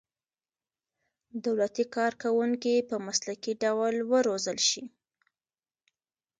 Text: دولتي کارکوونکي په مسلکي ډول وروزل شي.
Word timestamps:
دولتي 1.45 1.83
کارکوونکي 1.95 2.75
په 2.89 2.95
مسلکي 3.07 3.53
ډول 3.63 3.95
وروزل 4.13 4.57
شي. 4.69 4.83